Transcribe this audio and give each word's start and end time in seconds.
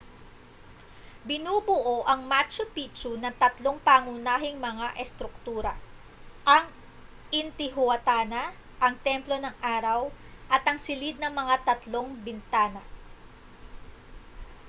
binubuo 1.27 1.97
ang 2.11 2.21
machu 2.31 2.63
pichu 2.75 3.11
ng 3.21 3.27
tatlong 3.41 3.77
pangunahing 3.87 4.57
mga 4.67 4.87
estruktura 5.03 5.73
ang 6.55 6.65
intihuatana 7.41 8.43
ang 8.85 8.93
templo 9.07 9.35
ng 9.39 9.53
araw 9.75 10.01
at 10.55 10.63
ang 10.69 10.79
silid 10.85 11.15
ng 11.21 11.29
tatlong 11.67 12.09
mga 12.17 12.17
bintana 12.27 12.81